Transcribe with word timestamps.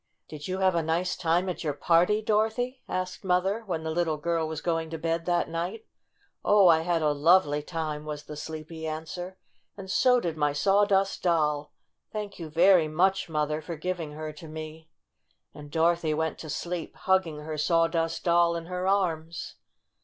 "Did 0.27 0.47
you 0.47 0.57
have 0.61 0.73
a 0.73 0.81
nice 0.81 1.15
time 1.15 1.47
at 1.47 1.63
your 1.63 1.75
party, 1.75 2.23
Dorothy?" 2.23 2.81
asked 2.89 3.23
Mother, 3.23 3.61
when 3.67 3.83
the 3.83 3.91
little 3.91 4.17
girl 4.17 4.47
was 4.47 4.59
going 4.59 4.89
to 4.89 4.97
bed 4.97 5.27
that 5.27 5.47
night. 5.47 5.85
"Oh, 6.43 6.67
I 6.69 6.79
had 6.79 7.03
a 7.03 7.11
lovely 7.11 7.61
time!" 7.61 8.03
was 8.03 8.23
the 8.23 8.35
sleepy 8.35 8.87
answer. 8.87 9.37
"And 9.77 9.91
so 9.91 10.19
did 10.19 10.37
my 10.37 10.53
Sawdust 10.53 11.21
Doll. 11.21 11.71
Thank 12.11 12.39
you 12.39 12.49
very 12.49 12.87
much, 12.87 13.29
Mother, 13.29 13.61
for 13.61 13.75
giving 13.75 14.13
her 14.13 14.33
to 14.33 14.47
me." 14.47 14.89
And 15.53 15.69
Dorothy 15.69 16.15
went 16.15 16.39
to 16.39 16.49
sleep, 16.49 16.95
hugging 16.95 17.37
her 17.41 17.55
Sawdust 17.55 18.23
Doll 18.23 18.55
in 18.55 18.65
her 18.65 18.87
arms. 18.87 19.57